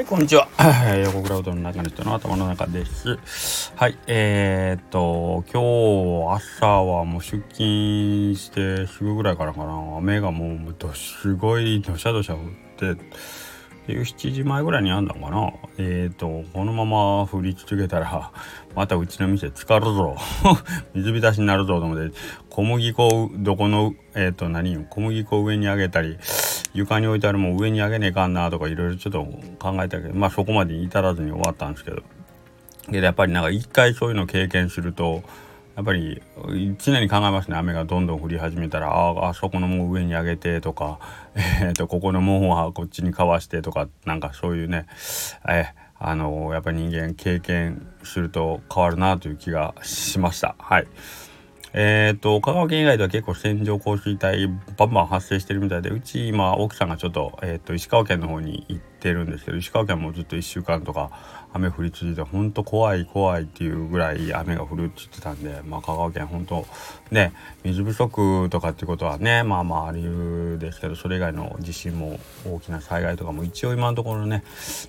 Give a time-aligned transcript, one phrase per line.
[0.00, 0.48] はい、こんにちは。
[1.04, 3.70] 横クラウドの中の人の頭の中です。
[3.76, 12.40] はい、えー、っと、今日朝はもう出勤してすぐぐらいからかな、雨がもうどすごいどしゃどしゃ降っ
[12.94, 12.96] て、
[13.92, 15.52] 17時前ぐらいにあんだかな？
[15.78, 18.32] えー、っと、このまま降り続けたら、
[18.74, 20.16] またうちの店浸かるぞ。
[20.94, 22.16] 水浸しになるぞと思って、
[22.48, 26.18] 小麦粉をどこの、えー、っと何、小麦粉を上に上げたり、
[26.72, 29.24] 床に置いてあるもん上に上げねえかんなとかいろいろちょっと
[29.58, 32.02] 考えたけどまあそこまで至らずに終わったんですけど
[32.88, 35.22] でやっぱりなんか一回そういうの経験すると
[35.80, 36.20] やっぱり
[36.78, 40.98] 常に考えますね雨がどんどん降り始めたらああそこの門上に上げてとか、
[41.34, 44.84] えー、とここの門はこっちにかわしてとかなんかそういうね、
[45.48, 45.64] えー、
[45.98, 50.54] あのー、やっぱり人間経験すると変わるなという気がしました。
[50.58, 50.86] はい
[51.72, 66.66] えっ、ー、と、香川県以外では結構線状降水帯バンバン発生してるみたいで、うち今奥さんがちょっと、えっ、ー、と、石川県の方に行ってるんですけど、石川県もずっと1週間とか雨降り続いて、ほんと怖い怖いっていうぐらい雨が降るって言ってたんで、まあ香川県本当
[67.10, 67.32] ね、
[67.64, 74.44] 水不足とかっていうことはね、まあまああり得ですけど、それ以外の地震も大きな災害とかも一応今のところね、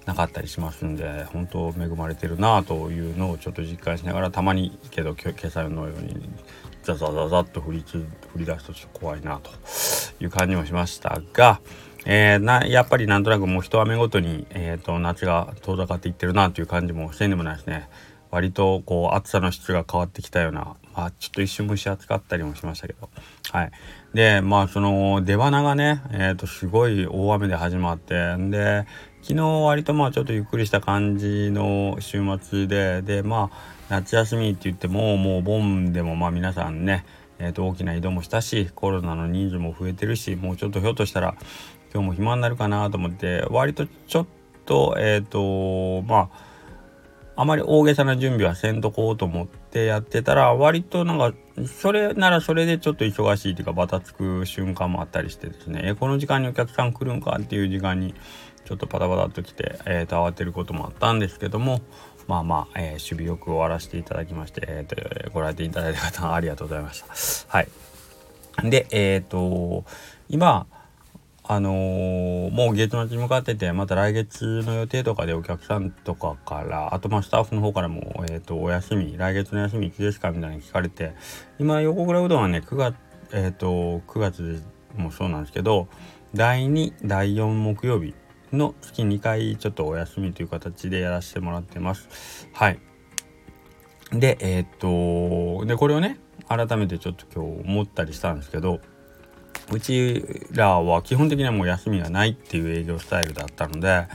[0.06, 6.30] なかったりしますんで、本当恵まれてるなあというのをちょっと実感しながら、たまにけど今朝のように、
[6.84, 7.84] ザザザザッと降り
[8.36, 9.52] 降り出すとちょっと怖いなと
[10.20, 11.62] いう感じもしましたが、
[12.06, 17.90] えー、なやっぱりなんとなくもう一雨ごとに、えーと、夏が遠ざかっていってるなという感じもせんでもないですね。
[18.32, 23.10] 割とこう暑さの質が変わってきたような、まあ、ちょっと一瞬蒸し暑かったりもしましたけど。
[23.52, 23.72] はい。
[24.14, 28.88] で、まあその出花がね、え、ー、とすごい大雨で始まって、で、
[29.22, 37.06] 昨日割とまあちょっとゆっくりした感じの週末で、で、まあ夏休みって言ってももう盆でもまあ皆さんね、
[37.40, 41.36] え、と大きな移動もしたしコロナの人数も増えてるしもうちょっとひょっとしたら
[41.94, 44.25] 今日も暇になるかなと思って割とちょっ
[44.66, 46.52] とえっ、ー、とまあ
[47.42, 51.33] あまり大げさな準備はせんとこうと思ってやってたら割となんか
[51.67, 58.14] それならそれでちょっと忙しいっていうかバタつく瞬間もあったりしてですねこの時間にお客さん来るんかっていう時間に
[58.66, 61.82] ちょっとパタパタっと来て、えー、と慌てることもあったんですけども
[62.27, 67.02] まあまあ、えー、守備よく終わらせていただきまして、えーと、ご来店いただいた方ありがとうございまし
[67.48, 67.58] た。
[67.58, 67.67] はい。
[68.70, 69.86] で、えっ、ー、と、
[70.30, 70.67] 今、
[71.44, 81.14] あのー、もう月末に向かってて、また来月の予定とかでお客さんとかから、あとまあスタッフの方からも、えっ、ー、と、お休み、来月の休みいつですかみたいに聞かれて、
[81.60, 82.96] 今、横倉うどんはね、9月、
[83.34, 84.64] えっ、と、9月
[84.96, 85.88] もそうなんですけど、
[86.36, 88.14] 第2、第4木曜日
[88.54, 92.50] の月2回ちょっとお休みという形でやらせてもらってます。
[92.54, 92.80] はい。
[94.12, 98.82] で、え、っと、で、これをね、改めてちょっと今日思ったりしたんですけど、
[99.72, 104.08] うちらは基本的にはもう休みがないっていう営業スタイルだったので、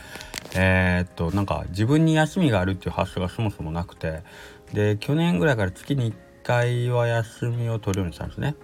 [0.55, 4.23] えー、っと、なんか自分に休みがあるっていう発想がそもそもなくて、
[4.73, 8.57] で、去年ぐらいから月に1回は休みを取るようにしたんですね。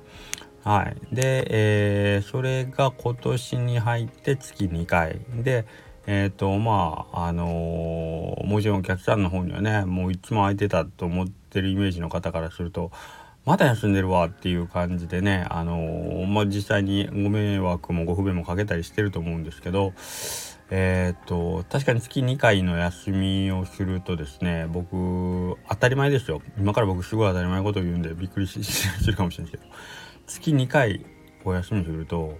[0.64, 0.96] はい。
[1.14, 5.20] で、えー、それが今年に入って月2回。
[5.34, 5.66] で、
[6.06, 12.90] えっ、と、まあ、あのー、もちろんお客さんの方にはね、もういつも空いてたと思ってるイメージの方からすると、
[13.44, 19.92] まだ休んでるわっていう感じでね、あのー、まあ、実際にご迷惑もご不便もかけたりしてると思うんですけど、
[20.70, 26.40] えっ、と、確かに月2回の休みをするとですね、僕、当たり前ですよ。
[26.56, 28.58] 今から僕すごい当たり前のことを言うんでびっくりす
[29.06, 29.74] るかもしれないですけど、
[30.26, 31.04] 月2回
[31.44, 32.38] お休みすると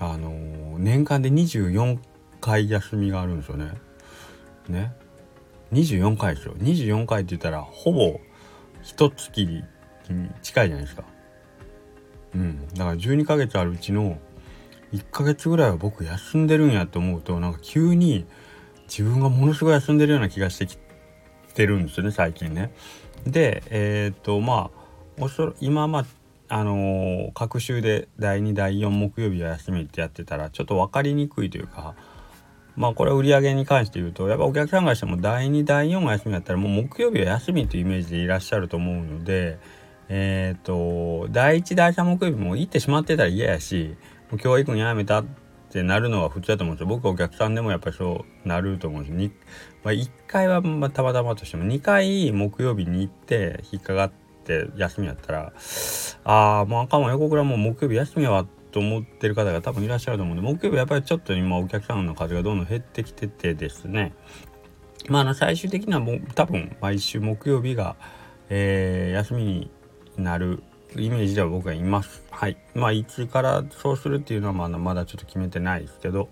[0.00, 1.98] あのー、年間で24
[2.40, 3.72] 回休みがあるんですよね。
[4.66, 4.92] ね。
[5.72, 6.54] 24回ですよ。
[6.54, 8.18] 24回って言ったらほぼ
[8.82, 9.64] 一月に
[10.42, 11.04] 近いじゃないですか。
[12.34, 12.68] うん。
[12.68, 14.18] だから12ヶ月あるうちの
[14.92, 18.26] 1ヶ月ぐらいは僕休んでるんやと思うとなんか急に
[18.88, 20.78] 自分がものすごい休んでるような気がしてき
[21.54, 22.72] てるんですよね最近ね。
[23.26, 24.80] でえっ、とまあ
[25.18, 26.06] おそ今まあ
[26.52, 31.94] あのー、各週で第2第4木曜日は休みってやってたらちょっと分かりにくいというか
[32.80, 39.58] まあこれは売り上げに関して言うとやっぱお客さんがしても第2第4が休みだったらもう木曜日は休みというイメージでいらっしゃると思うので
[40.08, 43.96] えっ、ー、と第1第3木曜日も行ってしまってたら嫌やし
[44.30, 45.24] もう今日行くのやめたっ
[45.70, 49.30] てなるのは普通だと思うんですよ僕お客さんでもやっぱりそうなると思うんですよ。
[49.84, 54.12] まあ、1回はまたまたまとしても2回木曜日に行って引っかかっ
[54.44, 55.52] て休みやったら
[56.24, 64.14] ああもうあかんわ横倉もう木曜日休みやわと思ってる方が多分いらっしゃると思うんで木曜日やっぱりちょっと今お客さんの数がどんどん減ってきててですね
[65.08, 67.96] まあの最終的にはもう多分毎週木曜日が、
[68.48, 69.70] えー、休みに
[70.16, 70.62] なる
[70.96, 72.22] イメージでは僕はいます。
[72.30, 72.56] はい。
[72.74, 76.28] まあ、いつからそうするっていうのはまだまだちょっと決めてないですけど、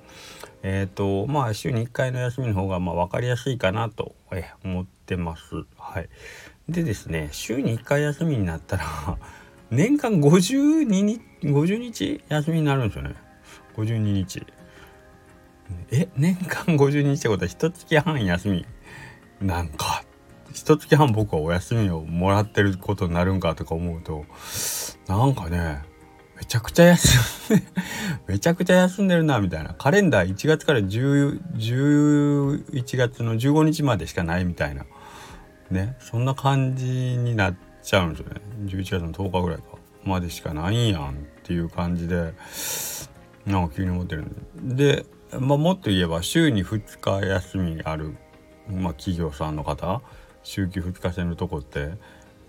[0.63, 4.17] えっ、ー、と、まあ、週に1回の休みの方がまあ分かりやすいかなと、
[4.65, 5.65] 思ってます。
[5.77, 6.09] はい。
[6.69, 8.85] でですね、週に1回休みになったら
[9.71, 13.15] 年間52日、50日休みになるんですよね。
[13.77, 14.47] 52日。
[15.91, 18.67] え、年間50日ってことは一月半休み
[19.41, 20.03] なんか
[20.53, 24.25] 一月半僕はお休みをもらってることになるんかとか思うと
[25.07, 25.83] なんかね
[26.37, 27.63] めちゃくちゃ休んで
[28.27, 34.87] めちゃくちゃ休んでるなみたいなカレンダー1月から10 11月の15日までしかないみたいな
[35.71, 38.41] ねそんな感じになってちゃうんですよね。
[38.67, 39.65] 11月の10日ぐらいか。
[40.05, 42.33] までしかないんやんっていう感じで
[43.47, 45.05] なんか急に思ってるんで。
[45.33, 48.17] で、まあ、もっと言えば週に2日休みある、
[48.71, 50.03] まあ、企業さんの方
[50.43, 51.93] 週休2日制のとこって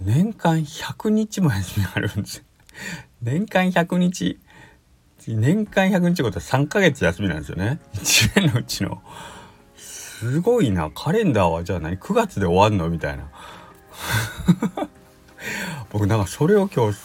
[0.01, 2.43] 年間100日も休みあるんですよ。
[3.21, 4.39] 年間100日。
[5.27, 7.79] 年間100日ってことは3ヶ月休みなんですよね。
[7.93, 9.01] 1年のうちの。
[9.75, 10.89] すごいな。
[10.91, 12.89] カレンダーはじゃあ何？9月で終わんの？
[12.89, 13.29] みたいな。
[15.91, 16.99] 僕なんかそれを今日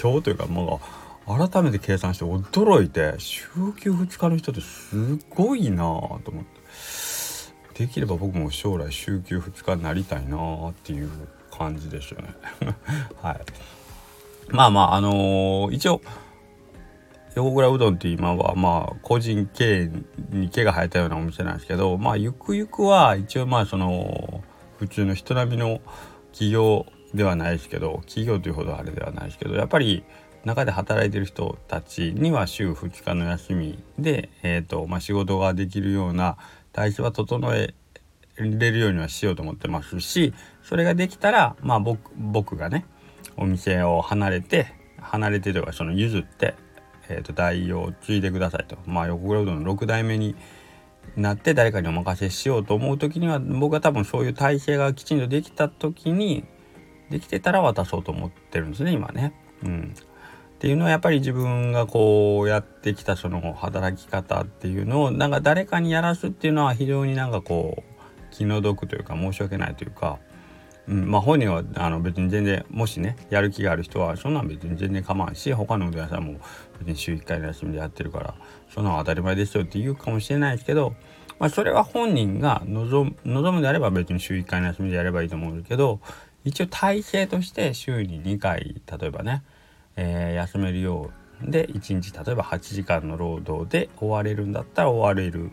[0.00, 0.80] 今日というかも
[1.26, 3.44] う改めて計算して驚いて週
[3.78, 5.84] 休2日の人ってすごいな
[6.24, 6.60] と思って。
[7.80, 11.10] できれば僕も将来週休2日になりたいなっていう
[11.50, 12.34] 感じですよね
[13.22, 13.40] はい。
[14.50, 16.02] まあまああのー、一応
[17.36, 19.90] 横倉うどんって今はまあ個人経営
[20.30, 24.42] に毛が生えたようなお店なんですけどまあゆくゆくは一応まあその
[24.78, 25.80] 普通の人並みの
[26.32, 26.84] 企業
[27.14, 30.04] ではないですけど企業というほどあれではないですけどやっぱり
[30.44, 36.38] 中で働いてる人たちには週2日の休みで、えーとまあ、仕事ができるような
[36.72, 37.74] 体制は整え
[38.36, 42.86] れるようにはしようと思ってますしそれができたらまあ僕僕がね
[43.36, 46.54] お店を離れて離れてというかその譲って、
[47.08, 48.76] えーと、代を継いでくださいと。
[48.86, 50.36] まあ横倉うどんの6代目に
[51.16, 56.44] なって誰かにお任せしようと思う時には僕は多分そういう体制がきちんとできた時に
[57.10, 59.32] できてたら渡そうと思ってるんですね今ね。
[59.64, 67.90] うん、っていうのはやっぱり自分がこうやってきたその働き方っていうのをなんか誰かにやらすっていうのは非常になんかこう
[68.30, 70.18] 気の毒というか申し訳ないというか、
[70.86, 76.38] うん、まあ本人はあの別に全然もしねやる気がある人はそんなん別に全然構わんし他のうどん屋さんも
[76.78, 78.34] 別に週1回の休みでやってるから
[78.72, 80.94] そんなの当たり前ですよって言うかもしれないですけど、
[81.38, 86.00] まあ、それは本人が望むのであれば別に週1回の休みでやればいいと思うけど
[86.44, 89.42] 一応体制として週に2回例えばね、
[89.96, 91.10] えー、休めるよ
[91.46, 95.50] うで1日例えば8時間の労働で終われるんだったら終われる。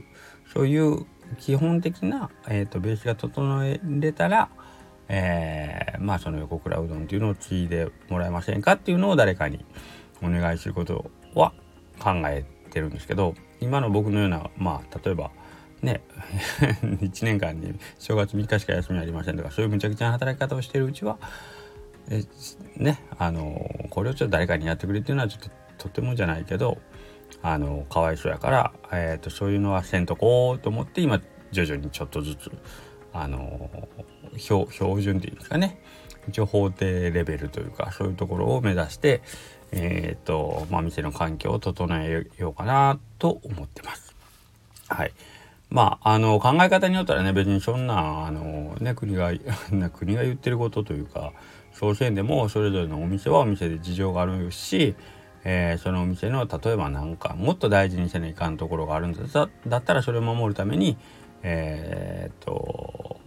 [0.53, 1.05] そういう
[1.39, 4.49] 基本的な、えーと、ベースが整えれたら、
[5.09, 9.65] えー、まあその横倉うどんっていうのを継いでもらえませんかっていうのを誰かに
[10.21, 11.53] お願いすることは
[11.99, 15.31] 考えてるんですけど今の僕のようなまあ例えば
[15.87, 16.01] ね
[17.01, 21.17] 1年間に正月3日しか休みありませんとかそういうむちゃくちゃな働き方をしてるうちは
[22.09, 22.23] え
[22.77, 26.77] ねあのこれをちょっと誰かにやってくれっていうのはちょっととてもじゃないけど
[27.41, 32.51] あのかわいそうやから、えーと、そういうのはせんとこうと思って今徐々にちょっとずつ
[33.13, 33.69] あの
[34.37, 35.81] 標標準っていうんですかね
[36.27, 39.21] 一応法定レベルというかそういうところを目指して
[39.71, 44.15] えっ、ー、とまあ店の環境を整えようかなと思ってます。
[44.89, 45.11] はい。
[45.69, 49.31] まあ、あの考え方によったらね別にそんなあのね国が
[49.93, 51.33] 国が言ってることというか
[51.73, 54.95] そうせんでもそれぞれのお店はお店で事情があるし
[55.49, 59.49] えー、そのお店の例えば何かもっと大事にせないかんところがあるんだ。
[59.65, 60.97] だったらそれを守るために
[61.41, 63.17] えー、っと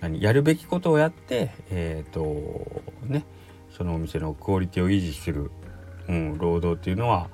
[0.00, 3.24] 何やるべきことをやってえー、っとね
[3.70, 5.52] そのお店のクオリティを維持する、
[6.08, 7.28] うん、労働っていうのは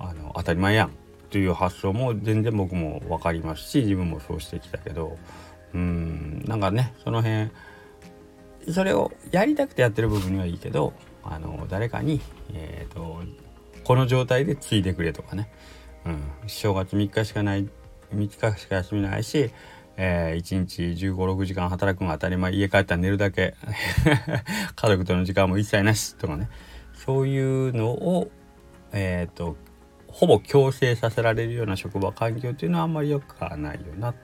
[0.00, 0.97] あの当たり前やん。
[1.30, 5.18] という発想も全然僕も分かりますし自分もそうしてきたけど
[5.74, 7.50] うんなんかねその辺
[8.72, 10.92] それをやりたくてやってる部分にはいいけど
[11.22, 12.20] あの誰かに、
[12.54, 13.22] えーと、
[13.84, 15.50] この状態で継いでくれとかね、
[16.06, 17.68] うん、正月3日しかない
[18.14, 19.50] 3日しか休みないし、
[19.96, 23.54] えー、1日1 5 6時間働くのが当たり前家帰ったら寝るだけ
[24.74, 26.48] 家族との時間も一切なしとかね
[26.94, 28.30] そういうのを、
[28.92, 29.56] えーと、
[30.18, 34.18] ほぼ強制させられるような職場環境っていうのはあんまり良くはないよなと。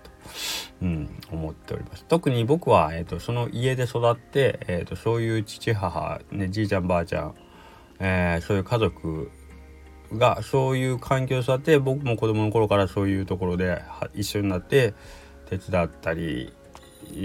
[0.82, 2.04] うん、思っております。
[2.06, 7.34] 特に僕は、えーと、その家で育って、えーと、そういう父母、ね、じいちゃんばあちゃん、
[8.00, 9.30] えー、そういう家族
[10.14, 13.80] がそういう環境を育って僕も子供の頃からそういうところで
[14.14, 14.94] 一緒になって
[15.48, 16.52] 手伝ったり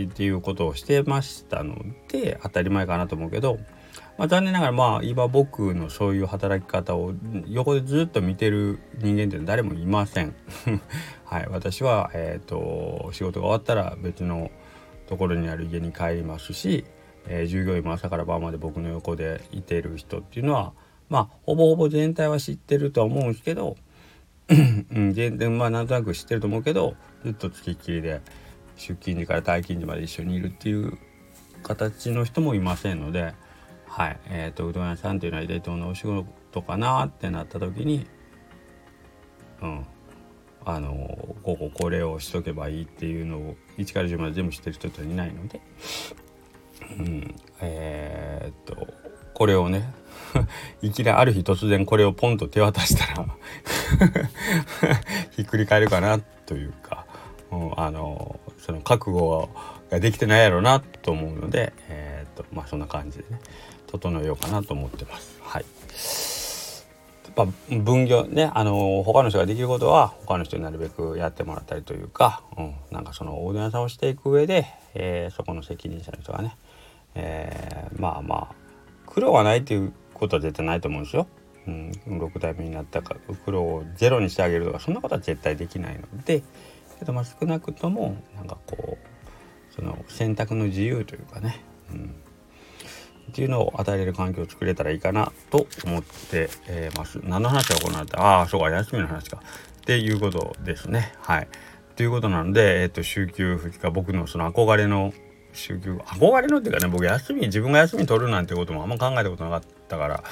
[0.03, 1.75] っていうことをしてましたの
[2.07, 3.57] で当たり前かなと思うけど
[4.19, 7.13] まあ、残念ながらまあ今僕のそういう働き方を
[7.47, 10.35] 横でずっと見てる人間って誰もいません。
[11.23, 14.51] はい、私は、えーと、仕事が終わったら別の
[15.07, 16.83] ところにある家に帰りますし、
[17.29, 20.73] えー、従業員も朝から晩まで僕の横でいてる人っていうのは
[21.07, 23.77] まあほぼほぼ全体は知ってるとは思うんですけど、
[24.91, 28.19] 全然まあなんとなく知ってると思うけどずっとつきっきりで
[28.75, 30.97] 出勤時から退勤時まで一緒にいるっていう
[31.63, 33.33] 形の人もいませんので、
[33.99, 34.19] はい。
[34.29, 38.07] えーと、うどん屋さんっていうのは伝統のお仕事かなってなった時に、
[39.61, 39.85] うん、
[40.63, 45.59] あのこここれをしとけばいいっていうのを1から10まで全部知ってる人っていないので、
[46.97, 48.87] うん、えー、と
[49.33, 49.93] これをね
[50.81, 53.27] いきなりある日突然これをポンと手渡したら
[55.31, 57.05] ひっくり返るかなというか、
[57.51, 59.49] うん、あのその覚悟
[59.91, 63.41] ができてないやろうなと思うので、えー、とまあそんな感じでね。
[63.91, 65.39] 整えようかなと思ってます。
[65.41, 65.65] はい
[67.35, 76.57] まあ、分業ねあの他の人ができることは他の人になるべくやってもらったりというか、うん、なんかそのおうどん屋さんをしていく上で、えー、そこの責任者の人がね、
[77.15, 78.55] えー、まあまあ
[79.05, 81.27] 苦労はないっていうことは絶対ないと思うんですよ。
[81.67, 83.15] うん、6代目になったか
[83.45, 86.41] 苦労をゼロにしてあげるとかそんなことは絶対できないので
[86.99, 92.15] けどまあ少なくともなんかこうその選択の自由というかね、うん、
[93.29, 97.19] っていうのを与えれる環境を作れたらいいかなと思って、え、ます。
[97.23, 98.21] 何の話が行われた？
[98.21, 101.13] ああそうか休みの話かっていうことですね。
[101.21, 101.47] はい。
[101.95, 105.13] ということなので、えっ、ー、と週休2日僕のその憧れの
[105.53, 110.23] 週休憧れのっていうかね僕休み自分が休み取るなんてこともあんま考えたことなかったから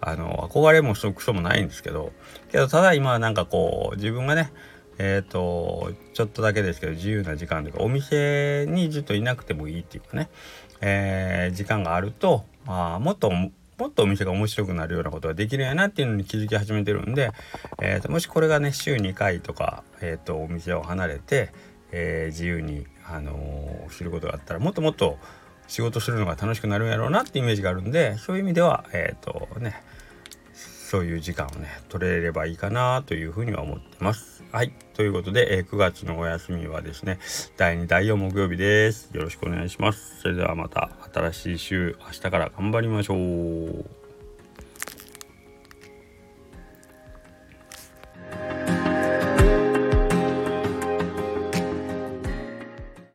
[0.00, 2.12] あの憧れもそくそもないんですけど
[2.50, 4.52] けどただ今はなんかこう自分がね
[4.98, 10.28] えっ、ー、とちょっとだけですけど自由な時間というかお店にずっといなくてもいいっていうかね。
[10.82, 17.30] えー、時間があるとまあもっともっとお店が面白くなるようなことができるんやなっていうのに気づき始めてるんで、
[17.82, 21.52] えーと、もしこれがね週2回とか、えーと、お店を離れて、
[21.92, 25.18] え、自由に、あのー、することがあったらもっともっと
[25.68, 29.82] 仕事するのが楽しくなるんやろうなってイメージがあるんでそういう意味ではえっ、とね
[30.86, 34.44] そういう時間をね取れればいいかなというふうには思ってます。
[34.52, 34.72] はい。
[34.94, 37.18] ということで、えー、9月のお休みはですね、
[37.56, 39.10] 第2、第4木曜日です。
[39.12, 40.20] よろしくお願いします。
[40.20, 44.05] それではまた新しい週、明日から頑張りましょう。